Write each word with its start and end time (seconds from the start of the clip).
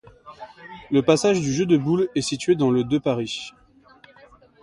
Le 0.89 1.03
passage 1.03 1.41
du 1.41 1.53
Jeu-de-Boules 1.53 2.09
est 2.15 2.23
situé 2.23 2.55
dans 2.55 2.71
le 2.71 2.83
de 2.83 2.97
Paris. 2.97 3.53